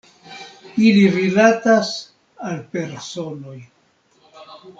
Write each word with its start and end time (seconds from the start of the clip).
Ili 0.85 1.03
rilatas 1.15 1.91
al 2.49 2.59
personoj. 2.73 3.59